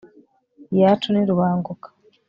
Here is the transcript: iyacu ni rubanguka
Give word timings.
iyacu 0.73 1.07
ni 1.11 1.21
rubanguka 1.29 1.87